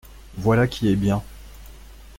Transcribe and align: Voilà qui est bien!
Voilà 0.35 0.65
qui 0.65 0.89
est 0.91 0.95
bien! 0.95 1.21